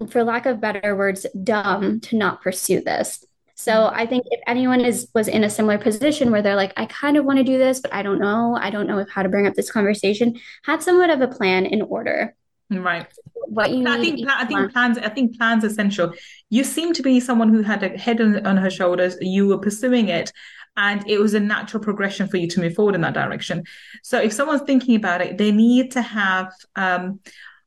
for 0.10 0.24
lack 0.24 0.46
of 0.46 0.62
better 0.62 0.96
words, 0.96 1.26
dumb 1.44 2.00
to 2.02 2.16
not 2.16 2.42
pursue 2.42 2.82
this. 2.82 3.26
So. 3.56 3.92
I 3.94 4.06
think 4.06 4.26
if 4.30 4.42
anyone 4.48 4.82
is 4.82 5.08
was 5.16 5.28
in 5.28 5.44
a 5.44 5.50
similar 5.50 5.78
position 5.78 6.30
where 6.30 6.42
they're 6.42 6.56
like, 6.56 6.74
I 6.78 6.86
kind 6.88 7.18
of 7.18 7.26
want 7.26 7.38
to 7.38 7.44
do 7.44 7.58
this, 7.58 7.80
but 7.80 7.94
I 7.94 8.04
don't 8.04 8.20
know, 8.20 8.56
I 8.60 8.70
don't 8.70 8.86
know 8.86 9.06
how 9.10 9.24
to 9.24 9.30
bring 9.30 9.48
up 9.48 9.54
this 9.54 9.72
conversation, 9.72 10.40
have 10.64 10.84
somewhat 10.84 11.10
of 11.10 11.22
a 11.22 11.28
plan 11.28 11.66
in 11.66 11.82
order. 11.82 12.36
Right. 12.70 13.08
What 13.48 13.72
you 13.72 13.88
I 13.88 14.00
think 14.00 14.28
I 14.28 14.46
think 14.46 14.72
plans 14.72 14.98
I 14.98 15.10
think 15.10 15.38
plans 15.38 15.64
essential. 15.64 16.14
You 16.50 16.64
seem 16.64 16.94
to 16.94 17.04
be 17.04 17.20
someone 17.20 17.50
who 17.50 17.62
had 17.62 17.84
a 17.84 17.90
head 17.90 18.20
on, 18.22 18.46
on 18.46 18.58
her 18.58 18.72
shoulders. 18.72 19.18
You 19.22 19.48
were 19.48 19.60
pursuing 19.60 20.10
it 20.10 20.32
and 20.78 21.08
it 21.08 21.20
was 21.20 21.34
a 21.34 21.40
natural 21.40 21.82
progression 21.82 22.28
for 22.28 22.38
you 22.38 22.48
to 22.50 22.60
move 22.60 22.74
forward 22.74 22.96
in 22.96 23.02
that 23.02 23.14
direction. 23.14 23.64
So 24.04 24.20
if 24.20 24.34
someone's 24.34 24.64
thinking 24.64 24.96
about 24.96 25.22
it, 25.22 25.38
they 25.38 25.52
need 25.52 25.92
to 25.92 26.02
have 26.02 26.52
um, 26.76 27.20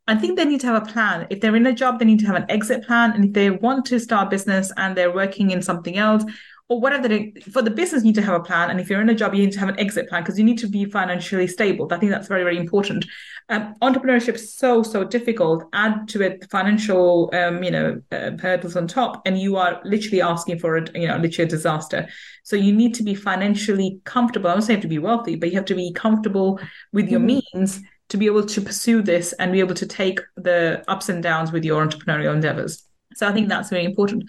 I 0.08 0.14
think 0.14 0.38
they 0.38 0.46
need 0.46 0.60
to 0.60 0.66
have 0.68 0.82
a 0.82 0.90
plan. 0.90 1.26
If 1.28 1.40
they're 1.40 1.54
in 1.54 1.66
a 1.66 1.74
job, 1.74 1.98
they 1.98 2.06
need 2.06 2.20
to 2.20 2.26
have 2.26 2.36
an 2.36 2.46
exit 2.48 2.86
plan. 2.86 3.12
And 3.12 3.26
if 3.26 3.32
they 3.34 3.50
want 3.50 3.84
to 3.86 4.00
start 4.00 4.30
business 4.30 4.72
and 4.78 4.96
they're 4.96 5.14
working 5.14 5.50
in 5.50 5.60
something 5.60 5.98
else, 5.98 6.24
or 6.68 6.80
whatever 6.80 7.08
they, 7.08 7.32
for 7.52 7.62
the 7.62 7.70
business 7.70 8.02
you 8.02 8.08
need 8.08 8.14
to 8.14 8.22
have 8.22 8.34
a 8.34 8.44
plan 8.44 8.70
and 8.70 8.78
if 8.78 8.90
you're 8.90 9.00
in 9.00 9.08
a 9.08 9.14
job 9.14 9.34
you 9.34 9.42
need 9.42 9.52
to 9.52 9.58
have 9.58 9.70
an 9.70 9.80
exit 9.80 10.08
plan 10.08 10.22
because 10.22 10.38
you 10.38 10.44
need 10.44 10.58
to 10.58 10.68
be 10.68 10.84
financially 10.84 11.46
stable. 11.46 11.88
I 11.90 11.98
think 11.98 12.12
that's 12.12 12.28
very 12.28 12.42
very 12.42 12.58
important. 12.58 13.06
Um, 13.48 13.74
entrepreneurship 13.80 14.34
is 14.34 14.54
so 14.54 14.82
so 14.82 15.04
difficult. 15.04 15.64
Add 15.72 16.08
to 16.08 16.22
it 16.22 16.46
financial 16.50 17.30
um, 17.32 17.62
you 17.62 17.70
know 17.70 18.00
uh, 18.12 18.32
hurdles 18.38 18.76
on 18.76 18.86
top 18.86 19.22
and 19.26 19.38
you 19.38 19.56
are 19.56 19.80
literally 19.84 20.20
asking 20.20 20.58
for 20.58 20.76
a 20.76 20.98
you 20.98 21.08
know 21.08 21.16
literally 21.16 21.46
a 21.46 21.50
disaster. 21.50 22.08
So 22.44 22.56
you 22.56 22.74
need 22.74 22.94
to 22.94 23.02
be 23.02 23.14
financially 23.14 24.00
comfortable. 24.04 24.50
I 24.50 24.54
don't 24.54 24.62
say 24.62 24.74
you 24.74 24.76
have 24.76 24.82
to 24.82 24.88
be 24.88 24.98
wealthy 24.98 25.36
but 25.36 25.50
you 25.50 25.56
have 25.56 25.66
to 25.66 25.74
be 25.74 25.92
comfortable 25.92 26.60
with 26.92 27.08
your 27.08 27.20
mm-hmm. 27.20 27.40
means 27.54 27.80
to 28.10 28.16
be 28.16 28.26
able 28.26 28.44
to 28.44 28.60
pursue 28.60 29.02
this 29.02 29.32
and 29.34 29.52
be 29.52 29.60
able 29.60 29.74
to 29.74 29.86
take 29.86 30.20
the 30.36 30.82
ups 30.88 31.08
and 31.08 31.22
downs 31.22 31.52
with 31.52 31.64
your 31.64 31.86
entrepreneurial 31.86 32.34
endeavors. 32.34 32.84
So 33.14 33.26
i 33.26 33.32
think 33.32 33.48
that's 33.48 33.70
very 33.70 33.84
important. 33.84 34.24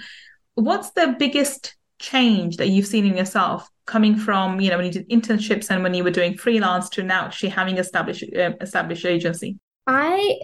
What's 0.56 0.92
the 0.92 1.16
biggest 1.18 1.76
change 2.00 2.58
that 2.58 2.70
you've 2.70 2.88
seen 2.88 3.06
in 3.06 3.16
yourself 3.16 3.70
coming 3.86 4.16
from 4.16 4.62
you 4.62 4.70
know 4.70 4.78
when 4.78 4.86
you 4.86 4.92
did 4.92 5.10
internships 5.10 5.70
and 5.70 5.84
when 5.84 5.94
you 5.94 6.04
were 6.04 6.12
doing 6.12 6.38
freelance 6.38 6.90
to 6.90 7.04
now 7.04 7.26
actually 7.26 7.50
having 7.50 7.78
established 7.78 8.24
uh, 8.36 8.52
established 8.62 9.06
agency? 9.06 9.58
I 9.88 10.40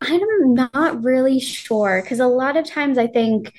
i'm 0.00 0.54
not 0.54 1.02
really 1.02 1.38
sure 1.38 2.00
because 2.02 2.20
a 2.20 2.26
lot 2.26 2.56
of 2.56 2.64
times 2.64 2.98
i 2.98 3.06
think 3.06 3.52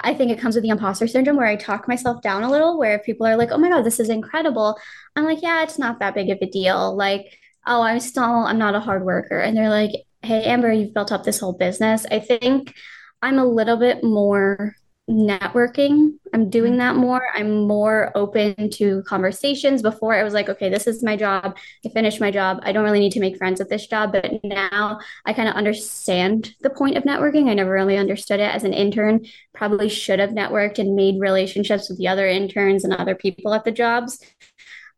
i 0.00 0.14
think 0.14 0.30
it 0.30 0.38
comes 0.38 0.54
with 0.54 0.62
the 0.62 0.68
imposter 0.68 1.06
syndrome 1.06 1.36
where 1.36 1.46
i 1.46 1.56
talk 1.56 1.88
myself 1.88 2.22
down 2.22 2.42
a 2.42 2.50
little 2.50 2.78
where 2.78 2.96
if 2.96 3.04
people 3.04 3.26
are 3.26 3.36
like 3.36 3.50
oh 3.50 3.58
my 3.58 3.68
god 3.68 3.82
this 3.82 4.00
is 4.00 4.08
incredible. 4.08 4.78
I'm 5.16 5.24
like 5.24 5.42
yeah 5.42 5.62
it's 5.62 5.78
not 5.78 6.00
that 6.00 6.14
big 6.14 6.30
of 6.30 6.38
a 6.40 6.46
deal. 6.46 6.96
Like 6.96 7.38
oh 7.66 7.82
i'm 7.82 8.00
still 8.00 8.24
i'm 8.24 8.58
not 8.58 8.74
a 8.74 8.80
hard 8.80 9.04
worker. 9.04 9.38
And 9.38 9.56
they're 9.56 9.70
like 9.70 9.92
hey 10.22 10.44
amber 10.44 10.72
you've 10.72 10.94
built 10.94 11.12
up 11.12 11.24
this 11.24 11.40
whole 11.40 11.52
business. 11.52 12.06
I 12.10 12.20
think 12.20 12.74
i'm 13.22 13.38
a 13.38 13.44
little 13.44 13.76
bit 13.76 14.02
more 14.02 14.74
networking. 15.08 16.14
I'm 16.32 16.48
doing 16.48 16.72
mm-hmm. 16.72 16.78
that 16.78 16.96
more. 16.96 17.22
I'm 17.34 17.66
more 17.66 18.10
open 18.14 18.70
to 18.70 19.02
conversations. 19.02 19.82
Before 19.82 20.14
I 20.14 20.22
was 20.22 20.32
like, 20.32 20.48
okay, 20.48 20.70
this 20.70 20.86
is 20.86 21.02
my 21.02 21.16
job. 21.16 21.56
I 21.84 21.88
finished 21.90 22.20
my 22.20 22.30
job. 22.30 22.60
I 22.62 22.72
don't 22.72 22.84
really 22.84 23.00
need 23.00 23.12
to 23.12 23.20
make 23.20 23.36
friends 23.36 23.60
at 23.60 23.68
this 23.68 23.86
job. 23.86 24.12
But 24.12 24.42
now 24.42 25.00
I 25.26 25.32
kind 25.34 25.48
of 25.48 25.56
understand 25.56 26.54
the 26.62 26.70
point 26.70 26.96
of 26.96 27.04
networking. 27.04 27.50
I 27.50 27.54
never 27.54 27.70
really 27.70 27.98
understood 27.98 28.40
it 28.40 28.54
as 28.54 28.64
an 28.64 28.72
intern. 28.72 29.26
Probably 29.52 29.88
should 29.88 30.20
have 30.20 30.30
networked 30.30 30.78
and 30.78 30.96
made 30.96 31.20
relationships 31.20 31.88
with 31.88 31.98
the 31.98 32.08
other 32.08 32.26
interns 32.26 32.84
and 32.84 32.94
other 32.94 33.14
people 33.14 33.52
at 33.52 33.64
the 33.64 33.72
jobs. 33.72 34.18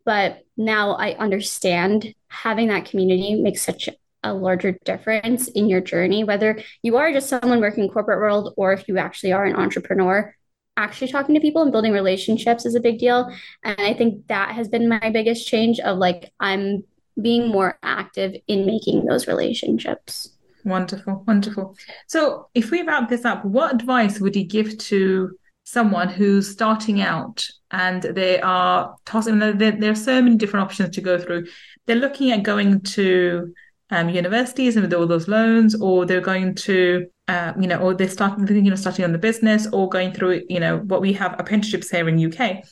But 0.05 0.45
now 0.57 0.93
I 0.93 1.15
understand 1.15 2.15
having 2.29 2.69
that 2.69 2.85
community 2.85 3.35
makes 3.35 3.63
such 3.63 3.89
a 4.27 4.35
larger 4.35 4.73
difference 4.85 5.49
in 5.49 5.69
your 5.69 5.81
journey, 5.81 6.25
whether 6.25 6.61
you 6.83 6.97
are 6.97 7.13
just 7.13 7.29
someone 7.29 7.61
working 7.61 7.89
corporate 7.89 8.19
world 8.19 8.55
or 8.57 8.73
if 8.73 8.89
you 8.89 8.99
actually 8.99 9.33
are 9.33 9.45
an 9.45 9.57
entrepreneur. 9.57 10.35
Actually, 10.77 11.11
talking 11.11 11.35
to 11.35 11.41
people 11.41 11.63
and 11.63 11.73
building 11.73 11.93
relationships 11.93 12.67
is 12.67 12.75
a 12.75 12.81
big 12.81 12.99
deal. 12.99 13.33
And 13.65 13.81
I 13.81 13.95
think 13.95 14.27
that 14.27 14.55
has 14.55 14.69
been 14.69 14.89
my 14.89 15.11
biggest 15.11 15.49
change 15.49 15.81
of 15.81 15.97
like, 15.97 16.33
I'm 16.39 16.85
being 17.21 17.49
more 17.49 17.79
active 17.83 18.35
in 18.47 18.67
making 18.67 19.07
those 19.07 19.27
relationships. 19.27 20.37
Wonderful, 20.65 21.25
wonderful. 21.27 21.77
So, 22.09 22.49
if 22.55 22.71
we 22.71 22.83
wrap 22.83 23.09
this 23.09 23.25
up, 23.25 23.45
what 23.45 23.75
advice 23.75 24.21
would 24.21 24.37
you 24.37 24.45
give 24.45 24.77
to 24.79 25.31
someone 25.65 26.09
who's 26.09 26.51
starting 26.51 27.01
out 27.01 27.47
and 27.71 28.03
they 28.03 28.41
are 28.41 28.97
tossing? 29.07 29.39
There, 29.39 29.53
there 29.55 29.93
are 29.93 29.95
so 29.95 30.21
many 30.21 30.37
different 30.37 30.65
options 30.65 30.95
to 30.97 31.01
go 31.01 31.19
through. 31.19 31.47
They're 31.87 31.97
looking 31.97 32.33
at 32.33 32.43
going 32.43 32.81
to 32.81 33.55
um, 33.91 34.09
universities 34.09 34.77
and 34.77 34.85
with 34.85 34.95
all 34.95 35.07
those 35.07 35.29
loans, 35.29 35.75
or 35.81 36.07
they're 36.07 36.21
going 36.21 36.55
to, 36.55 37.07
uh, 37.29 37.53
you 37.59 37.67
know, 37.67 37.79
or 37.79 37.95
they're 37.95 38.09
starting, 38.09 38.47
you 38.49 38.71
know, 38.71 38.77
starting 38.77 39.05
on 39.05 39.13
the 39.13 39.19
business, 39.19 39.67
or 39.73 39.89
going 39.89 40.13
through, 40.13 40.43
you 40.49 40.61
know, 40.61 40.79
what 40.79 41.01
we 41.01 41.13
have 41.13 41.39
apprenticeships 41.39 41.91
here 41.91 42.09
in 42.09 42.33
UK. 42.33 42.65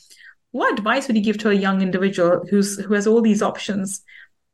What 0.51 0.77
advice 0.77 1.07
would 1.07 1.17
you 1.17 1.23
give 1.23 1.37
to 1.39 1.49
a 1.49 1.53
young 1.53 1.81
individual 1.81 2.45
who's 2.49 2.79
who 2.79 2.93
has 2.93 3.07
all 3.07 3.21
these 3.21 3.41
options? 3.41 4.01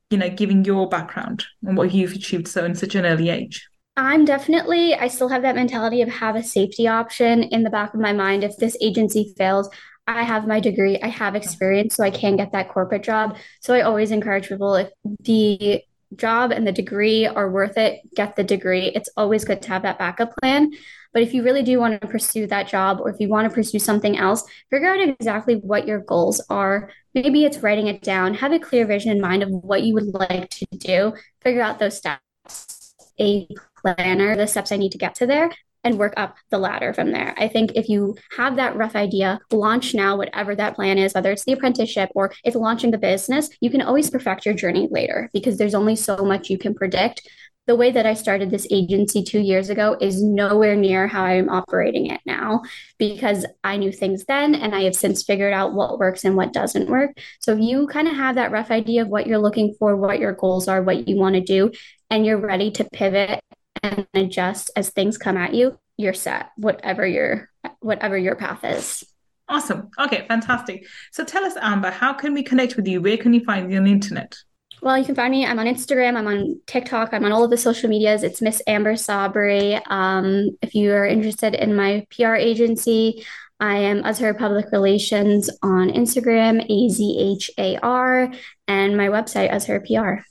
You 0.10 0.18
know, 0.18 0.30
giving 0.30 0.66
your 0.66 0.90
background 0.90 1.46
and 1.64 1.78
what 1.78 1.94
you've 1.94 2.14
achieved 2.14 2.48
so 2.48 2.66
in 2.66 2.76
such 2.76 2.96
an 2.96 3.06
early 3.06 3.30
age. 3.30 3.68
I'm 3.98 4.26
definitely, 4.26 4.96
I 4.96 5.08
still 5.08 5.30
have 5.30 5.42
that 5.44 5.56
mentality 5.56 6.02
of 6.02 6.10
have 6.10 6.36
a 6.36 6.44
safety 6.44 6.88
option 6.88 7.44
in 7.44 7.64
the 7.64 7.70
back 7.70 7.94
of 7.94 8.00
my 8.00 8.14
mind. 8.14 8.44
If 8.44 8.58
this 8.58 8.76
agency 8.82 9.34
fails, 9.38 9.70
I 10.08 10.24
have 10.24 10.48
my 10.48 10.60
degree, 10.60 11.00
I 11.02 11.08
have 11.08 11.36
experience, 11.36 11.96
so 11.96 12.04
I 12.04 12.10
can 12.10 12.36
get 12.36 12.52
that 12.54 12.70
corporate 12.70 13.04
job. 13.04 13.38
So 13.62 13.74
I 13.74 13.82
always 13.82 14.12
encourage 14.12 14.50
people 14.50 14.76
if 14.76 14.90
the 15.20 15.84
job 16.16 16.52
and 16.52 16.66
the 16.66 16.72
degree 16.72 17.26
are 17.26 17.52
worth 17.52 17.78
it, 17.78 18.02
get 18.16 18.36
the 18.36 18.44
degree. 18.44 18.92
It's 18.94 19.10
always 19.18 19.46
good 19.46 19.62
to 19.64 19.70
have 19.70 19.84
that 19.84 20.00
backup 20.00 20.36
plan. 20.38 20.72
But 21.14 21.24
if 21.24 21.34
you 21.34 21.44
really 21.44 21.64
do 21.64 21.80
want 21.80 22.00
to 22.00 22.08
pursue 22.08 22.48
that 22.48 22.68
job 22.68 23.00
or 23.02 23.10
if 23.10 23.20
you 23.20 23.28
want 23.28 23.50
to 23.50 23.54
pursue 23.54 23.80
something 23.80 24.18
else, 24.18 24.44
figure 24.70 24.90
out 24.90 25.00
exactly 25.02 25.56
what 25.56 25.88
your 25.88 26.00
goals 26.00 26.42
are. 26.50 26.90
Maybe 27.14 27.44
it's 27.44 27.60
writing 27.60 27.88
it 27.88 28.02
down, 28.02 28.34
have 28.36 28.54
a 28.54 28.60
clear 28.60 28.86
vision 28.86 29.12
in 29.12 29.22
mind 29.22 29.44
of 29.44 29.50
what 29.50 29.84
you 29.84 29.94
would 29.96 30.14
like 30.14 30.50
to 30.50 30.66
do, 30.78 31.14
figure 31.42 31.62
out 31.62 31.80
those 31.80 31.98
steps, 31.98 32.96
a 33.20 33.48
planner, 33.82 34.36
the 34.38 34.48
steps 34.48 34.72
I 34.72 34.78
need 34.78 34.94
to 34.94 34.98
get 34.98 35.16
to 35.16 35.28
there, 35.28 35.52
and 35.84 35.98
work 35.98 36.14
up 36.18 36.36
the 36.50 36.58
ladder 36.60 36.94
from 36.94 37.12
there. 37.12 37.34
I 37.38 37.48
think 37.48 37.72
if 37.76 37.90
you 37.90 38.16
have 38.38 38.56
that 38.58 38.76
rough 38.76 38.96
idea, 38.96 39.40
launch 39.52 39.94
now, 39.94 40.16
whatever 40.18 40.56
that 40.56 40.76
plan 40.76 40.98
is, 40.98 41.14
whether 41.14 41.32
it's 41.32 41.44
the 41.46 41.54
apprenticeship 41.54 42.10
or 42.16 42.34
if 42.44 42.56
launching 42.56 42.92
the 42.92 42.98
business, 42.98 43.50
you 43.62 43.70
can 43.70 43.82
always 43.82 44.10
perfect 44.10 44.46
your 44.46 44.56
journey 44.56 44.88
later 44.92 45.30
because 45.34 45.58
there's 45.58 45.76
only 45.76 45.96
so 45.96 46.18
much 46.18 46.50
you 46.50 46.58
can 46.58 46.74
predict. 46.74 47.22
the 47.68 47.76
way 47.76 47.92
that 47.92 48.06
I 48.06 48.16
started 48.16 48.50
this 48.50 48.68
agency 48.72 49.24
two 49.24 49.40
years 49.40 49.70
ago 49.70 49.96
is 50.02 50.22
nowhere 50.22 50.76
near 50.76 51.08
how 51.08 51.24
I'm 51.24 51.48
operating 51.48 52.08
it 52.08 52.20
now 52.26 52.64
because 52.98 53.46
I 53.64 53.78
knew 53.78 53.92
things 53.92 54.26
then 54.26 54.56
and 54.56 54.74
I 54.74 54.82
have 54.84 54.96
since 54.96 55.24
figured 55.24 55.54
out 55.54 55.74
what 55.74 56.00
works 56.00 56.26
and 56.26 56.36
what 56.36 56.54
doesn't 56.54 56.90
work. 56.90 57.12
So 57.40 57.54
if 57.54 57.60
you 57.60 57.88
kind 57.88 58.08
of 58.08 58.16
have 58.16 58.36
that 58.36 58.52
rough 58.52 58.72
idea 58.72 59.04
of 59.04 59.10
what 59.10 59.28
you're 59.28 59.38
looking 59.38 59.76
for, 59.78 59.96
what 59.96 60.20
your 60.20 60.34
goals 60.34 60.68
are, 60.68 60.82
what 60.82 61.08
you 61.08 61.18
want 61.18 61.36
to 61.36 61.42
do, 61.42 61.72
and 62.10 62.26
you're 62.26 62.40
ready 62.40 62.72
to 62.72 62.84
pivot 62.84 63.42
and 63.84 64.08
adjust 64.14 64.72
as 64.76 64.90
things 64.90 65.18
come 65.18 65.38
at 65.38 65.54
you, 65.54 65.78
you're 65.98 66.14
set, 66.14 66.52
whatever 66.58 67.06
your 67.06 67.50
whatever 67.80 68.18
your 68.18 68.36
path 68.36 68.64
is. 68.64 69.04
Awesome. 69.48 69.90
Okay, 70.00 70.26
fantastic. 70.28 70.88
So 71.12 71.26
tell 71.26 71.44
us, 71.44 71.56
Amber, 71.62 71.92
how 71.92 72.14
can 72.14 72.34
we 72.34 72.42
connect 72.42 72.76
with 72.76 72.88
you? 72.88 73.02
Where 73.02 73.18
can 73.18 73.34
you 73.34 73.44
find 73.44 73.72
you 73.72 73.78
on 73.78 73.84
the 73.84 73.92
internet? 73.92 74.38
Well, 74.82 74.98
you 74.98 75.06
can 75.06 75.14
find 75.14 75.30
me. 75.30 75.46
I'm 75.46 75.60
on 75.60 75.68
Instagram. 75.68 76.16
I'm 76.16 76.26
on 76.26 76.60
TikTok. 76.66 77.14
I'm 77.14 77.26
on 77.26 77.32
all 77.32 77.44
of 77.44 77.52
the 77.52 77.58
social 77.58 77.90
medias. 77.90 78.24
It's 78.24 78.42
Miss 78.42 78.62
Amber 78.66 78.94
Sabri. 78.94 79.80
Um, 79.92 80.58
if 80.62 80.74
you 80.74 80.92
are 80.94 81.06
interested 81.06 81.54
in 81.54 81.76
my 81.76 82.08
PR 82.16 82.34
agency, 82.36 83.26
I 83.60 83.78
am 83.78 84.04
Azhar 84.04 84.34
Public 84.36 84.72
Relations 84.72 85.52
on 85.62 85.90
Instagram, 85.90 86.66
A 86.68 86.90
Z 86.90 87.18
H 87.20 87.52
A 87.60 87.78
R, 87.78 88.34
and 88.68 88.98
my 88.98 89.10
website, 89.10 89.52
Azhar 89.52 89.82
PR. 89.82 90.24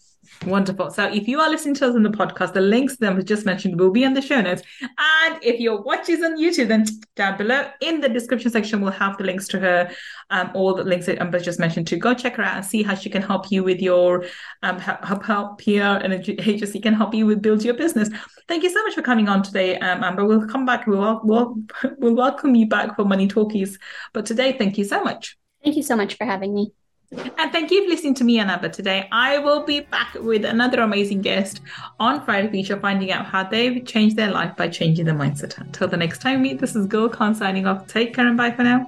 Wonderful. 0.47 0.91
So 0.91 1.05
if 1.05 1.29
you 1.29 1.39
are 1.39 1.51
listening 1.51 1.75
to 1.75 1.89
us 1.89 1.95
on 1.95 2.03
the 2.03 2.09
podcast, 2.09 2.55
the 2.55 2.63
links 2.63 2.97
that 2.97 3.15
was 3.15 3.25
just 3.25 3.45
mentioned 3.45 3.79
will 3.79 3.91
be 3.91 4.05
in 4.05 4.15
the 4.15 4.23
show 4.23 4.41
notes. 4.41 4.63
And 4.81 5.39
if 5.43 5.61
you're 5.61 5.83
watching 5.83 6.25
on 6.25 6.39
YouTube, 6.39 6.69
then 6.69 6.87
down 7.15 7.37
below 7.37 7.71
in 7.83 8.01
the 8.01 8.09
description 8.09 8.51
section, 8.51 8.81
we'll 8.81 8.91
have 8.93 9.19
the 9.19 9.25
links 9.25 9.47
to 9.49 9.61
her, 9.61 9.91
um, 10.31 10.51
all 10.55 10.75
the 10.75 10.83
links 10.83 11.05
that 11.07 11.21
Amber 11.21 11.41
just 11.41 11.61
mentioned 11.61 11.89
to 11.89 11.99
go 11.99 12.15
check 12.15 12.37
her 12.37 12.43
out 12.43 12.57
and 12.57 12.65
see 12.65 12.83
how 12.83 12.95
she 12.95 13.11
can 13.11 13.21
help 13.21 13.51
you 13.53 13.63
with 13.63 13.81
your 13.81 14.25
um 14.63 14.79
help 14.79 15.25
help 15.25 15.61
here 15.61 16.01
and 16.03 16.13
agency 16.13 16.81
can 16.81 16.95
help 16.95 17.13
you 17.13 17.27
with 17.27 17.43
build 17.43 17.63
your 17.63 17.75
business. 17.75 18.09
Thank 18.49 18.63
you 18.63 18.71
so 18.71 18.83
much 18.83 18.95
for 18.95 19.03
coming 19.03 19.29
on 19.29 19.43
today, 19.43 19.79
um, 19.79 20.03
Amber. 20.03 20.25
We'll 20.25 20.49
come 20.49 20.65
back. 20.65 20.87
We'll, 20.87 21.21
we'll 21.23 21.57
we'll 21.99 22.17
welcome 22.17 22.55
you 22.55 22.67
back 22.67 22.97
for 22.97 23.05
Money 23.05 23.29
Talkies. 23.29 23.79
But 24.15 24.25
today, 24.25 24.57
thank 24.57 24.79
you 24.79 24.85
so 24.85 25.05
much. 25.05 25.37
Thank 25.63 25.77
you 25.77 25.83
so 25.83 25.97
much 25.97 26.15
for 26.15 26.25
having 26.25 26.55
me. 26.55 26.73
And 27.13 27.51
thank 27.51 27.73
you 27.73 27.83
for 27.83 27.91
listening 27.91 28.15
to 28.15 28.25
me 28.25 28.39
and 28.39 28.49
Amber 28.49 28.69
today. 28.69 29.09
I 29.11 29.39
will 29.39 29.65
be 29.65 29.81
back 29.81 30.15
with 30.15 30.45
another 30.45 30.81
amazing 30.81 31.23
guest 31.23 31.61
on 31.99 32.25
Friday 32.25 32.49
Feature, 32.49 32.79
finding 32.79 33.11
out 33.11 33.27
how 33.27 33.43
they've 33.43 33.85
changed 33.85 34.15
their 34.15 34.31
life 34.31 34.57
by 34.57 34.69
changing 34.69 35.07
their 35.07 35.15
mindset. 35.15 35.59
Until 35.59 35.89
the 35.89 35.97
next 35.97 36.21
time 36.21 36.43
meet, 36.43 36.61
this 36.61 36.77
is 36.77 36.87
Gull 36.87 37.09
Khan 37.09 37.35
signing 37.35 37.67
off. 37.67 37.89
Take 37.89 38.15
care 38.15 38.29
and 38.29 38.37
bye 38.37 38.53
for 38.53 38.63
now. 38.63 38.87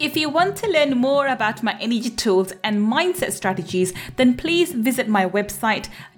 If 0.00 0.16
you 0.16 0.28
want 0.28 0.56
to 0.56 0.68
learn 0.68 0.96
more 0.96 1.28
about 1.28 1.62
my 1.62 1.78
energy 1.80 2.10
tools 2.10 2.52
and 2.64 2.78
mindset 2.78 3.30
strategies, 3.30 3.92
then 4.16 4.36
please 4.36 4.72
visit 4.72 5.06
my 5.06 5.28
website 5.28 5.88